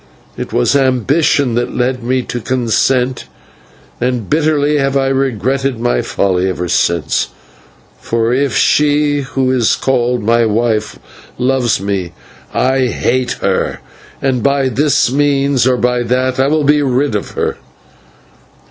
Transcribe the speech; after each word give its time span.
It 0.35 0.51
was 0.51 0.75
ambition 0.75 1.53
that 1.53 1.75
led 1.77 2.01
me 2.01 2.23
to 2.23 2.39
consent, 2.41 3.25
and 3.99 4.27
bitterly 4.27 4.77
have 4.77 4.97
I 4.97 5.09
regretted 5.09 5.79
my 5.79 6.01
folly 6.01 6.49
ever 6.49 6.67
since; 6.69 7.27
for 7.99 8.33
if 8.33 8.57
she 8.57 9.21
who 9.21 9.51
is 9.51 9.75
called 9.75 10.23
my 10.23 10.43
wife 10.43 10.97
loves 11.37 11.79
me, 11.79 12.13
I 12.51 12.87
hate 12.87 13.33
her, 13.43 13.77
and 14.23 14.41
by 14.41 14.69
this 14.69 15.11
means 15.11 15.67
or 15.67 15.77
by 15.77 16.01
that 16.01 16.39
I 16.39 16.47
will 16.47 16.63
be 16.63 16.81
rid 16.81 17.13
of 17.13 17.33
her. 17.37 17.57